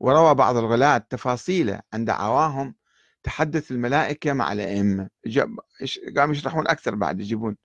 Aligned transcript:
وروى 0.00 0.34
بعض 0.34 0.56
الغلاة 0.56 0.98
تفاصيل 0.98 1.78
عن 1.92 2.04
دعواهم 2.04 2.74
تحدث 3.22 3.70
الملائكة 3.70 4.32
مع 4.32 4.52
الأئمة. 4.52 5.10
قاموا 6.16 6.34
يشرحون 6.34 6.68
أكثر 6.68 6.94
بعد 6.94 7.20
يجيبون. 7.20 7.56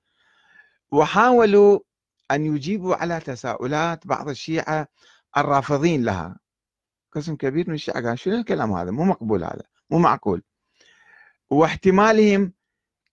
وحاولوا 0.92 1.80
أن 2.32 2.46
يجيبوا 2.56 2.96
على 2.96 3.20
تساؤلات 3.20 4.08
بعض 4.08 4.30
الشيعة 4.30 4.88
الرافضين 5.38 6.04
لها. 6.04 6.40
قسم 7.12 7.36
كبير 7.36 7.70
من 7.70 7.76
الشيعة 7.76 8.04
قال 8.08 8.20
شنو 8.20 8.36
الكلام 8.36 8.72
هذا؟ 8.72 8.92
مو 8.92 9.04
مقبول 9.04 9.44
هذا 9.44 9.64
مو 9.90 9.98
معقول. 10.00 10.44
واحتمالهم 11.50 12.54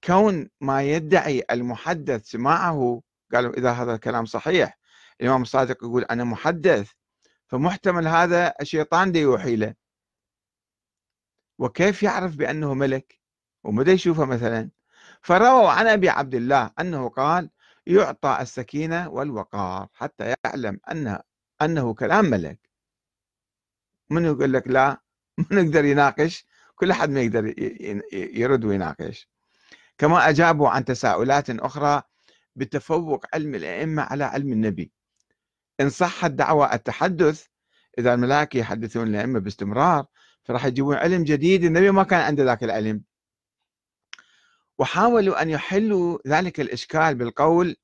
كون 0.04 0.48
ما 0.60 0.82
يدعي 0.82 1.44
المحدث 1.50 2.30
سماعه 2.30 3.02
قالوا 3.34 3.52
إذا 3.52 3.70
هذا 3.70 3.94
الكلام 3.94 4.24
صحيح. 4.26 4.78
الإمام 5.20 5.42
الصادق 5.42 5.76
يقول 5.84 6.04
أنا 6.04 6.24
محدث 6.24 6.90
فمحتمل 7.48 8.08
هذا 8.08 8.54
الشيطان 8.60 9.12
دي 9.12 9.18
يوحي 9.18 9.56
له. 9.56 9.74
وكيف 11.58 12.02
يعرف 12.02 12.36
بأنه 12.36 12.74
ملك؟ 12.74 13.20
ومدى 13.64 13.90
يشوفه 13.90 14.24
مثلا. 14.24 14.70
فرووا 15.22 15.70
عن 15.70 15.86
أبي 15.86 16.08
عبد 16.08 16.34
الله 16.34 16.70
أنه 16.80 17.08
قال 17.08 17.50
يعطى 17.86 18.38
السكينة 18.40 19.08
والوقار 19.08 19.88
حتى 19.94 20.34
يعلم 20.44 20.80
أنه, 20.90 21.20
أنه 21.62 21.94
كلام 21.94 22.24
ملك. 22.24 22.70
من 24.10 24.24
يقول 24.24 24.52
لك 24.52 24.68
لا؟ 24.68 25.00
من 25.50 25.66
يقدر 25.66 25.84
يناقش. 25.84 26.46
كل 26.74 26.90
أحد 26.90 27.10
ما 27.10 27.20
يقدر 27.20 27.54
يرد 28.12 28.64
ويناقش. 28.64 29.30
كما 29.98 30.28
أجابوا 30.28 30.68
عن 30.68 30.84
تساؤلات 30.84 31.50
أخرى 31.50 32.02
بتفوق 32.56 33.26
علم 33.34 33.54
الأئمة 33.54 34.02
على 34.02 34.24
علم 34.24 34.52
النبي. 34.52 34.92
إن 35.80 35.90
صحت 35.90 36.30
دعوى 36.30 36.72
التحدث 36.72 37.46
إذا 37.98 38.14
الملائكة 38.14 38.58
يحدثون 38.58 39.08
الأئمة 39.08 39.38
باستمرار 39.38 40.06
فراح 40.44 40.64
يجيبون 40.64 40.96
علم 40.96 41.24
جديد 41.24 41.64
النبي 41.64 41.90
ما 41.90 42.02
كان 42.02 42.20
عنده 42.20 42.44
ذاك 42.44 42.64
العلم. 42.64 43.02
وحاولوا 44.78 45.42
أن 45.42 45.50
يحلوا 45.50 46.18
ذلك 46.26 46.60
الإشكال 46.60 47.14
بالقول 47.14 47.76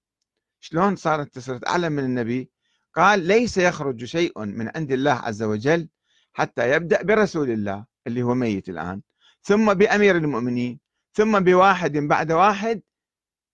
شلون 0.60 0.96
صارت 0.96 1.34
تصير 1.34 1.60
أعلم 1.66 1.92
من 1.92 2.04
النبي؟ 2.04 2.50
قال 2.94 3.20
ليس 3.20 3.58
يخرج 3.58 4.04
شيء 4.04 4.44
من 4.44 4.70
عند 4.76 4.92
الله 4.92 5.12
عز 5.12 5.42
وجل 5.42 5.88
حتى 6.32 6.70
يبدأ 6.70 7.02
برسول 7.02 7.50
الله 7.50 7.86
اللي 8.06 8.22
هو 8.22 8.34
ميت 8.34 8.68
الآن 8.68 9.02
ثم 9.42 9.74
بأمير 9.74 10.16
المؤمنين 10.16 10.80
ثم 11.12 11.40
بواحد 11.40 11.92
بعد 11.92 12.32
واحد 12.32 12.82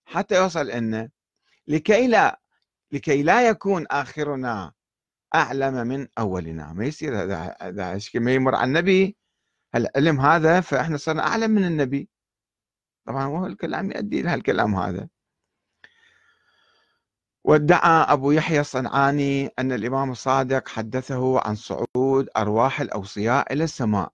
حتى 0.05 0.35
يوصل 0.35 0.67
لنا 0.67 1.11
لكي 1.67 2.07
لا 2.07 2.41
لكي 2.93 3.23
لا 3.23 3.49
يكون 3.49 3.87
آخرنا 3.91 4.73
أعلم 5.35 5.87
من 5.87 6.09
أولنا. 6.19 6.73
ما 6.73 6.85
يصير 6.85 7.23
هذا 7.23 7.57
هذا 7.63 7.99
ما 8.15 8.35
يمر 8.35 8.55
على 8.55 8.69
النبي. 8.69 9.17
العلم 9.75 10.21
هذا 10.21 10.61
فإحنا 10.61 10.97
صرنا 10.97 11.27
أعلم 11.27 11.51
من 11.51 11.65
النبي. 11.65 12.09
طبعا 13.07 13.25
هو 13.25 13.47
الكلام 13.47 13.91
يؤدي 13.91 14.21
إلى 14.21 14.35
الكلام 14.35 14.75
هذا. 14.75 15.09
وادعى 17.45 18.13
أبو 18.13 18.31
يحيى 18.31 18.61
الصنعاني 18.61 19.47
أن 19.59 19.73
الإمام 19.73 20.11
الصادق 20.11 20.69
حدثه 20.69 21.41
عن 21.41 21.55
صعود 21.55 22.29
أرواح 22.37 22.81
الأوصياء 22.81 23.53
إلى 23.53 23.65
السماء 23.65 24.13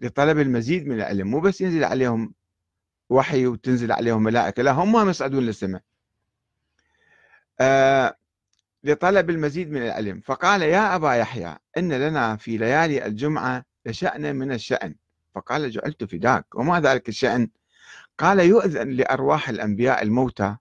لطلب 0.00 0.38
المزيد 0.38 0.86
من 0.86 0.96
العلم. 0.96 1.28
مو 1.28 1.40
بس 1.40 1.60
ينزل 1.60 1.84
عليهم 1.84 2.34
وحي 3.10 3.46
وتنزل 3.46 3.92
عليهم 3.92 4.22
ملائكة 4.22 4.62
لا 4.62 4.72
هم 4.72 5.08
يصعدون 5.08 5.42
للسماء. 5.42 5.82
لطلب 8.84 9.30
المزيد 9.30 9.70
من 9.70 9.82
العلم 9.82 10.20
فقال 10.20 10.62
يا 10.62 10.94
أبا 10.94 11.14
يحيى 11.14 11.56
إن 11.78 11.92
لنا 11.92 12.36
في 12.36 12.56
ليالي 12.56 13.06
الجمعة 13.06 13.64
لشأن 13.86 14.36
من 14.36 14.52
الشأن. 14.52 14.94
فقال 15.34 15.70
جعلت 15.70 16.04
فداك. 16.04 16.54
وما 16.54 16.80
ذلك 16.80 17.08
الشأن؟ 17.08 17.48
قال 18.18 18.40
يؤذن 18.40 18.90
لأرواح 18.90 19.48
الأنبياء 19.48 20.02
الموتى 20.02 20.56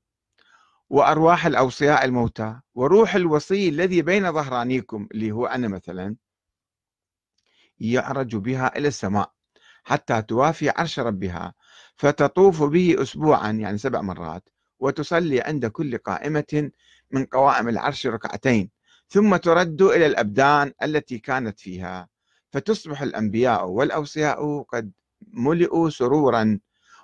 وأرواح 0.89 1.45
الأوصياء 1.45 2.05
الموتى 2.05 2.59
وروح 2.75 3.15
الوصي 3.15 3.69
الذي 3.69 4.01
بين 4.01 4.31
ظهرانيكم 4.31 5.07
اللي 5.11 5.31
هو 5.31 5.45
أنا 5.45 5.67
مثلا 5.67 6.15
يعرج 7.79 8.35
بها 8.35 8.77
إلى 8.77 8.87
السماء 8.87 9.31
حتى 9.83 10.21
توافي 10.21 10.69
عرش 10.69 10.99
ربها 10.99 11.53
فتطوف 11.95 12.63
به 12.63 12.95
أسبوعا 13.01 13.51
يعني 13.51 13.77
سبع 13.77 14.01
مرات. 14.01 14.49
وتصلي 14.79 15.41
عند 15.41 15.65
كل 15.65 15.97
قائمة 15.97 16.71
من 17.11 17.25
قوائم 17.25 17.69
العرش 17.69 18.07
ركعتين 18.07 18.69
ثم 19.09 19.35
ترد 19.35 19.81
إلى 19.81 20.05
الأبدان 20.05 20.73
التي 20.83 21.19
كانت 21.19 21.59
فيها. 21.59 22.07
فتصبح 22.51 23.01
الأنبياء 23.01 23.67
والأوصياء 23.67 24.61
قد 24.61 24.91
ملئوا 25.33 25.89
سرورا 25.89 26.59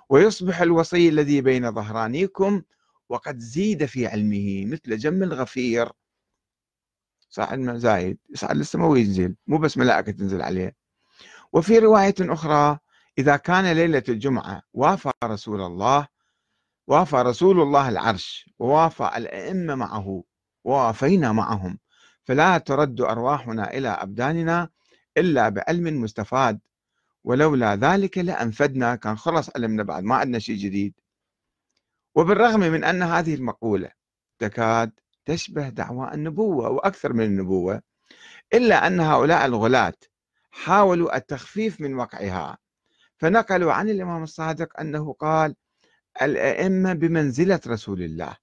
ويصبح 0.08 0.60
الوصي 0.60 1.08
الذي 1.08 1.40
بين 1.40 1.72
ظهرانيكم 1.72 2.62
وقد 3.08 3.38
زيد 3.38 3.84
في 3.84 4.06
علمه 4.06 4.66
مثل 4.66 4.96
جم 4.98 5.22
الغفير. 5.22 5.88
صاعد 7.30 7.76
زايد 7.76 8.18
يصعد 8.30 8.56
للسماء 8.56 8.88
وينزل 8.88 9.34
مو 9.46 9.58
بس 9.58 9.78
ملائكة 9.78 10.12
تنزل 10.12 10.42
عليه. 10.42 10.76
وفي 11.52 11.78
رواية 11.78 12.14
أخرى 12.20 12.78
إذا 13.18 13.36
كان 13.36 13.72
ليلة 13.72 14.02
الجمعة 14.08 14.62
وافى 14.72 15.10
رسول 15.24 15.60
الله 15.60 16.08
وافى 16.86 17.16
رسول 17.16 17.60
الله 17.60 17.88
العرش 17.88 18.50
ووافى 18.58 19.10
الأئمة 19.16 19.74
معه 19.74 20.24
ووافينا 20.64 21.32
معهم. 21.32 21.78
فلا 22.24 22.58
ترد 22.58 23.00
أرواحنا 23.00 23.74
إلى 23.74 23.88
أبداننا 23.88 24.68
إلا 25.16 25.48
بعلم 25.48 26.02
مستفاد. 26.02 26.60
ولولا 27.24 27.76
ذلك 27.76 28.18
لأنفدنا 28.18 28.96
كان 28.96 29.18
خلص 29.18 29.50
علمنا 29.56 29.82
بعد 29.82 30.02
ما 30.04 30.14
عندنا 30.14 30.38
شيء 30.38 30.56
جديد. 30.56 30.94
وبالرغم 32.14 32.60
من 32.60 32.84
أن 32.84 33.02
هذه 33.02 33.34
المقولة 33.34 33.90
تكاد 34.38 34.92
تشبه 35.24 35.68
دعوى 35.68 36.14
النبوة 36.14 36.68
وأكثر 36.68 37.12
من 37.12 37.24
النبوة 37.24 37.82
إلا 38.54 38.86
أن 38.86 39.00
هؤلاء 39.00 39.46
الغلاة 39.46 39.94
حاولوا 40.50 41.16
التخفيف 41.16 41.80
من 41.80 41.94
وقعها. 41.94 42.58
فنقلوا 43.16 43.72
عن 43.72 43.88
الإمام 43.88 44.22
الصادق 44.22 44.80
أنه 44.80 45.12
قال 45.12 45.54
الأئمة 46.22 46.92
بمنزلة 46.92 47.60
رسول 47.66 48.02
الله 48.02 48.36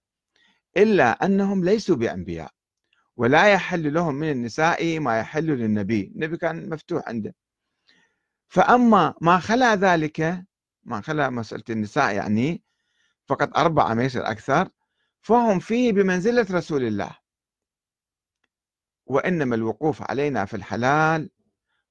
إلا 0.78 1.26
أنهم 1.26 1.64
ليسوا 1.64 1.96
بأنبياء 1.96 2.52
ولا 3.18 3.54
يحل 3.54 3.94
لهم 3.94 4.16
من 4.16 4.32
النساء 4.32 5.00
ما 5.00 5.20
يحل 5.20 5.46
للنبي 5.46 6.12
النبي 6.16 6.38
كان 6.38 6.70
مفتوح 6.70 7.08
عنده. 7.08 7.36
فأما 8.48 9.14
ما 9.22 9.40
خلا 9.40 9.76
ذلك 9.76 10.46
ما 10.84 11.02
خلا 11.02 11.30
مسألة 11.30 11.64
النساء 11.70 12.16
يعني 12.16 12.64
فقط 13.26 13.58
أربعة 13.58 13.94
ما 13.94 14.04
يصير 14.04 14.32
أكثر 14.32 14.70
فهم 15.22 15.60
فيه 15.60 15.92
بمنزلة 15.92 16.48
رسول 16.52 16.84
الله. 16.84 17.18
وإنما 19.06 19.56
الوقوف 19.56 20.12
علينا 20.12 20.46
في 20.46 20.56
الحلال 20.56 21.30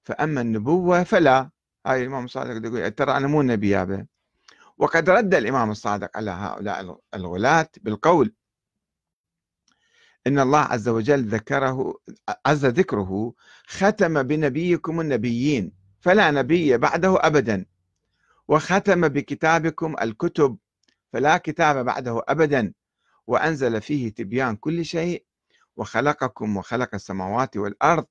فأما 0.02 0.40
النبوة 0.40 1.02
فلا. 1.02 1.50
هاي 1.86 2.02
الإمام 2.02 2.24
الصادق 2.24 2.66
يقول 2.66 2.90
ترى 2.90 3.16
أنا 3.16 3.26
مو 3.26 3.42
نبي 3.42 3.68
يابا 3.68 4.06
وقد 4.80 5.10
رد 5.10 5.34
الإمام 5.34 5.70
الصادق 5.70 6.16
على 6.16 6.30
هؤلاء 6.30 7.00
الغلاة 7.14 7.68
بالقول 7.80 8.34
إن 10.26 10.38
الله 10.38 10.58
عز 10.58 10.88
وجل 10.88 11.24
ذكره 11.28 11.94
عز 12.46 12.66
ذكره 12.66 13.34
ختم 13.66 14.22
بنبيكم 14.22 15.00
النبيين 15.00 15.72
فلا 16.00 16.30
نبي 16.30 16.78
بعده 16.78 17.16
أبدا 17.26 17.66
وختم 18.48 19.08
بكتابكم 19.08 19.96
الكتب 20.02 20.58
فلا 21.12 21.36
كتاب 21.36 21.84
بعده 21.84 22.22
أبدا 22.28 22.72
وأنزل 23.26 23.80
فيه 23.80 24.14
تبيان 24.14 24.56
كل 24.56 24.84
شيء 24.84 25.24
وخلقكم 25.76 26.56
وخلق 26.56 26.94
السماوات 26.94 27.56
والأرض 27.56 28.06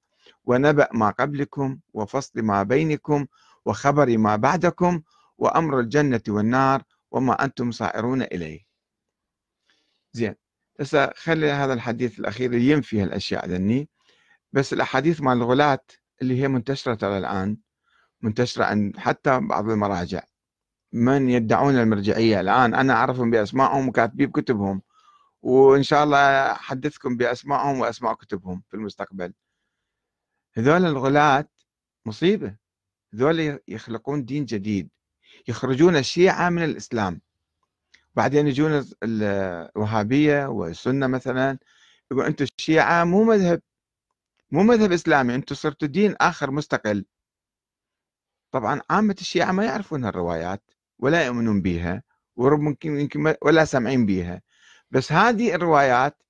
ونبأ 0.46 0.88
ما 0.94 1.10
قبلكم 1.10 1.80
وفصل 1.94 2.42
ما 2.42 2.64
بينكم 2.64 3.26
وخبر 3.66 4.18
ما 4.18 4.36
بعدكم 4.36 5.02
وأمر 5.40 5.80
الجنة 5.80 6.22
والنار 6.28 6.84
وما 7.12 7.44
أنتم 7.46 7.72
صائرون 7.72 8.22
إليه. 8.22 8.66
زين 10.14 10.36
هسه 10.80 11.12
خلي 11.16 11.52
هذا 11.52 11.74
الحديث 11.74 12.20
الأخير 12.20 12.54
ينفي 12.54 13.02
هالأشياء 13.02 13.48
ذني 13.48 13.90
بس 14.54 14.74
الأحاديث 14.74 15.22
مال 15.22 15.38
الغلاة 15.38 15.80
اللي 16.22 16.42
هي 16.42 16.48
منتشرة 16.48 16.96
ترى 16.96 17.18
الآن 17.18 17.58
منتشرة 18.22 18.66
عند 18.66 18.98
حتى 18.98 19.40
بعض 19.40 19.70
المراجع. 19.70 20.24
من 20.94 21.30
يدعون 21.30 21.76
المرجعية 21.76 22.40
الآن؟ 22.40 22.74
أنا 22.76 22.94
أعرفهم 22.94 23.32
بأسمائهم 23.32 23.88
وكاتبين 23.88 24.28
بكتبهم 24.28 24.82
وإن 25.42 25.84
شاء 25.84 26.04
الله 26.04 26.52
أحدثكم 26.52 27.18
بأسمائهم 27.18 27.80
وأسماء 27.80 28.14
كتبهم 28.14 28.64
في 28.70 28.74
المستقبل. 28.74 29.34
هذول 30.58 30.86
الغلاة 30.86 31.46
مصيبة. 32.06 32.56
هذول 33.14 33.60
يخلقون 33.68 34.26
دين 34.26 34.46
جديد. 34.46 34.90
يخرجون 35.48 35.98
الشيعة 35.98 36.50
من 36.50 36.64
الإسلام. 36.64 37.22
بعدين 38.16 38.48
يجون 38.48 38.86
الوهابية 39.04 40.48
والسنة 40.48 41.08
مثلا 41.08 41.58
يقول 42.12 42.26
أنتم 42.26 42.46
الشيعة 42.60 43.04
مو 43.04 43.24
مذهب 43.24 43.62
مو 44.52 44.64
مذهب 44.64 44.92
إسلامي 44.92 45.36
أنتم 45.36 45.56
صرتوا 45.56 45.88
دين 45.88 46.16
آخر 46.22 46.52
مستقل. 46.52 47.06
طبعا 48.52 48.82
عامة 48.90 49.16
الشيعة 49.22 49.52
ما 49.52 49.66
يعرفون 49.66 50.06
هالروايات 50.06 50.64
ولا 51.00 51.26
يؤمنون 51.26 51.62
بها 51.62 52.04
وممكن 52.36 53.00
يمكن 53.00 53.36
ولا 53.42 53.66
سامعين 53.66 54.06
بها 54.06 54.42
بس 54.92 55.12
هذه 55.12 55.56
الروايات 55.56 56.24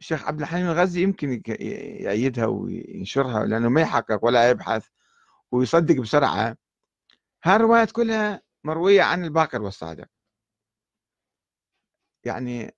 الشيخ 0.00 0.26
عبد 0.26 0.40
الحليم 0.40 0.66
الغزي 0.66 1.02
يمكن 1.02 1.42
يأيدها 1.46 2.46
وينشرها 2.46 3.44
لأنه 3.44 3.68
ما 3.68 3.80
يحقق 3.80 4.24
ولا 4.24 4.50
يبحث 4.50 4.86
ويصدق 5.52 6.00
بسرعة. 6.00 6.56
هالروايات 7.46 7.90
كلها 7.90 8.42
مروية 8.64 9.02
عن 9.02 9.24
الباقر 9.24 9.62
والصادق. 9.62 10.06
يعني 12.24 12.74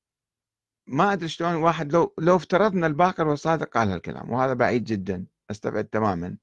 ما 0.86 1.12
أدري 1.12 1.28
شلون 1.28 1.54
واحد 1.54 1.92
لو 1.92 2.14
لو 2.18 2.36
افترضنا 2.36 2.86
الباقر 2.86 3.28
والصادق 3.28 3.68
قال 3.68 3.88
هالكلام 3.90 4.30
وهذا 4.30 4.54
بعيد 4.54 4.84
جدا 4.84 5.26
أستبعد 5.50 5.84
تماما. 5.84 6.36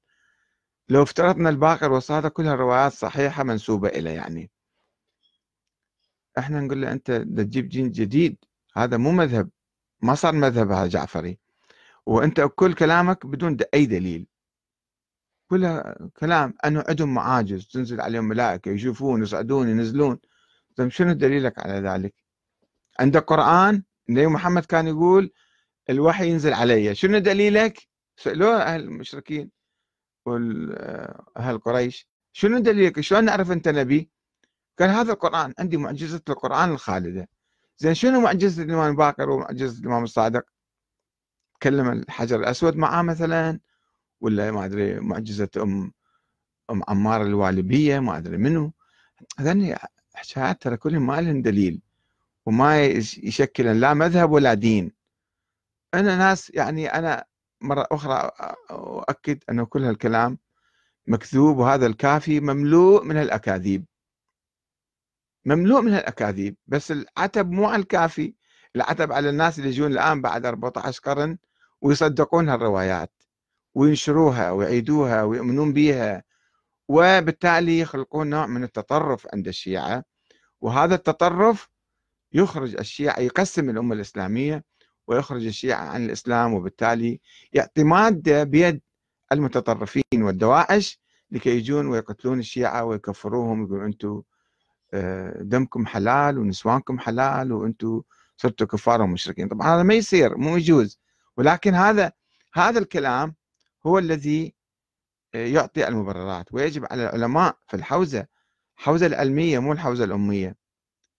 لو 0.88 1.02
افترضنا 1.02 1.48
الباقر 1.48 1.92
والصادق 1.92 2.28
كلها 2.28 2.54
روايات 2.54 2.92
صحيحة 2.92 3.42
منسوبة 3.42 3.88
اليه 3.88 4.10
يعني. 4.10 4.50
إحنا 6.38 6.60
نقول 6.60 6.82
له 6.82 6.92
أنت 6.92 7.10
تجيب 7.10 7.68
دين 7.68 7.90
جديد 7.90 8.36
هذا 8.76 8.96
مو 8.96 9.10
مذهب 9.12 9.50
ما 10.02 10.14
صار 10.14 10.34
مذهب 10.34 10.70
هذا 10.70 10.86
جعفري. 10.86 11.38
وأنت 12.06 12.40
كل 12.40 12.74
كلامك 12.74 13.26
بدون 13.26 13.56
أي 13.74 13.86
دليل. 13.86 14.26
كلها 15.48 15.96
كلام 16.16 16.54
أنه 16.64 16.84
عندهم 16.88 17.14
معاجز 17.14 17.66
تنزل 17.66 18.00
عليهم 18.00 18.24
ملائكة 18.24 18.70
يشوفون 18.70 19.22
يصعدون 19.22 19.68
ينزلون. 19.68 20.18
طيب 20.76 20.88
شنو 20.88 21.12
دليلك 21.12 21.58
على 21.58 21.88
ذلك؟ 21.88 22.14
عندك 23.00 23.24
قران 23.24 23.82
النبي 24.08 24.26
محمد 24.26 24.64
كان 24.64 24.86
يقول 24.86 25.32
الوحي 25.90 26.28
ينزل 26.30 26.52
علي. 26.52 26.94
شنو 26.94 27.18
دليلك؟ 27.18 27.88
سألوه 28.16 28.56
أهل 28.62 28.80
المشركين 28.80 29.50
وأهل 30.26 31.58
قريش. 31.58 32.08
شنو 32.32 32.58
دليلك؟ 32.58 33.00
شلون 33.00 33.24
نعرف 33.24 33.50
أنت 33.50 33.68
نبي؟ 33.68 34.10
قال 34.78 34.90
هذا 34.90 35.12
القرآن 35.12 35.54
عندي 35.58 35.76
معجزة 35.76 36.22
القرآن 36.28 36.70
الخالدة. 36.70 37.28
زين 37.78 37.94
شنو 37.94 38.20
معجزة 38.20 38.62
الإمام 38.62 38.96
باكر 38.96 39.30
ومعجزة 39.30 39.80
الإمام 39.80 40.04
الصادق؟ 40.04 40.42
تكلم 41.60 41.88
الحجر 41.92 42.40
الأسود 42.40 42.76
معاه 42.76 43.02
مثلا. 43.02 43.60
ولا 44.20 44.50
ما 44.50 44.64
أدري 44.64 45.00
معجزة 45.00 45.48
أم 45.56 45.92
أم 46.70 46.82
عمار 46.88 47.22
الوالبية 47.22 47.98
ما 47.98 48.18
أدري 48.18 48.36
منو. 48.36 48.72
هذني 49.38 49.76
حكايات 50.14 50.62
ترى 50.62 50.76
كلهم 50.76 51.06
ما 51.06 51.20
لهم 51.20 51.42
دليل 51.42 51.82
وما 52.46 52.84
يشكل 52.84 53.80
لا 53.80 53.94
مذهب 53.94 54.30
ولا 54.30 54.54
دين. 54.54 54.92
أنا 55.94 56.16
ناس 56.16 56.50
يعني 56.54 56.86
أنا 56.86 57.24
مرة 57.60 57.86
أخرى 57.92 58.30
أؤكد 58.70 59.44
أن 59.50 59.64
كل 59.64 59.84
هالكلام 59.84 60.38
مكذوب 61.06 61.58
وهذا 61.58 61.86
الكافي 61.86 62.40
مملوء 62.40 63.04
من 63.04 63.16
الأكاذيب 63.16 63.84
مملوء 65.44 65.80
من 65.80 65.94
الأكاذيب 65.94 66.56
بس 66.66 66.90
العتب 66.90 67.50
مو 67.50 67.64
على 67.66 67.82
الكافي 67.82 68.34
العتب 68.76 69.12
على 69.12 69.30
الناس 69.30 69.58
اللي 69.58 69.70
يجون 69.70 69.92
الآن 69.92 70.22
بعد 70.22 70.46
14 70.46 71.00
قرن 71.00 71.38
ويصدقون 71.80 72.48
هالروايات. 72.48 73.12
وينشروها 73.76 74.50
ويعيدوها 74.50 75.22
ويؤمنون 75.22 75.72
بها 75.72 76.22
وبالتالي 76.88 77.78
يخلقون 77.78 78.30
نوع 78.30 78.46
من 78.46 78.64
التطرف 78.64 79.26
عند 79.34 79.48
الشيعة. 79.48 80.04
وهذا 80.60 80.94
التطرف 80.94 81.68
يخرج 82.32 82.76
الشيعة 82.76 83.20
يقسم 83.20 83.70
الأمة 83.70 83.94
الإسلامية 83.94 84.64
ويخرج 85.06 85.46
الشيعة 85.46 85.88
عن 85.88 86.04
الإسلام 86.04 86.54
وبالتالي 86.54 87.20
يعطي 87.52 87.84
مادة 87.84 88.44
بيد 88.44 88.80
المتطرفين 89.32 90.02
والدواعش 90.22 91.00
لكي 91.30 91.50
يجون 91.50 91.86
ويقتلون 91.86 92.38
الشيعة 92.38 92.84
ويكفروهم 92.84 93.60
ويقولون 93.60 93.84
أنتم 93.84 94.22
آه، 94.94 95.36
دمكم 95.40 95.86
حلال 95.86 96.38
ونسوانكم 96.38 96.98
حلال 96.98 97.52
وأنتم 97.52 98.02
صرتوا 98.36 98.66
كفار 98.66 99.02
ومشركين. 99.02 99.48
طبعا 99.48 99.74
هذا 99.76 99.82
ما 99.82 99.94
يصير 99.94 100.36
مو 100.38 100.56
يجوز. 100.56 101.00
ولكن 101.36 101.74
هذا 101.74 102.12
هذا 102.54 102.78
الكلام 102.78 103.34
هو 103.86 103.98
الذي 103.98 104.54
آه، 105.34 105.46
يعطي 105.46 105.88
المبررات. 105.88 106.54
ويجب 106.54 106.86
على 106.90 107.02
العلماء 107.02 107.58
في 107.68 107.76
الحوزة 107.76 108.26
الحوزة 108.78 109.06
العلمية 109.06 109.58
مو 109.58 109.72
الحوزة 109.72 110.04
الأمية 110.04 110.56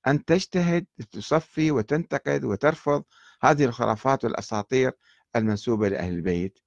أن 0.08 0.26
تجتهد 0.26 0.86
تصفي 1.12 1.72
وتنتقد 1.72 2.44
وترفض 2.44 3.04
هذه 3.42 3.66
الخرافات 3.66 4.24
والأساطير 4.26 4.92
المنسوبة 5.36 5.90
لأهل 5.90 6.14
البيت. 6.14 6.60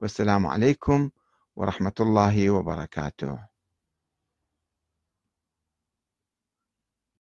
والسلام 0.00 0.46
عليكم 0.46 1.10
ورحمة 1.56 1.94
الله 2.00 2.50
وبركاته. 2.50 3.47